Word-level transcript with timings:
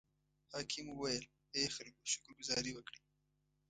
حاکم 0.53 0.85
وویل: 0.91 1.23
ای 1.55 1.63
خلکو 1.75 2.01
شکر 2.11 2.31
ګذاري 2.39 2.71
وکړئ. 2.73 3.01